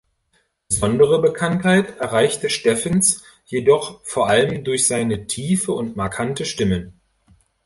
Besondere 0.67 1.21
Bekanntheit 1.21 1.99
erreichte 1.99 2.49
Steffens 2.49 3.21
jedoch 3.45 4.03
vor 4.03 4.29
allem 4.29 4.63
durch 4.63 4.87
seine 4.87 5.27
tiefe 5.27 5.73
und 5.73 5.95
markante 5.95 6.45
Stimme. 6.45 6.91